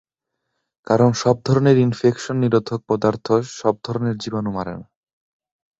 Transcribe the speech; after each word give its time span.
কারণ 0.87 1.09
সব 1.13 1.35
ধরনের 1.45 1.77
ইনফেকশন-নিরোধক 1.77 2.79
পদার্থ 2.89 3.27
সব 3.59 3.75
ধরনের 3.85 4.15
জীবাণু 4.17 4.49
মারে 4.51 4.73
না। 4.73 4.85